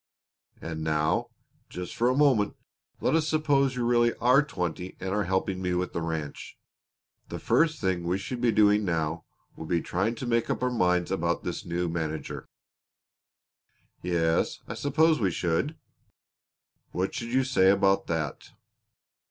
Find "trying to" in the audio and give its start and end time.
9.79-10.25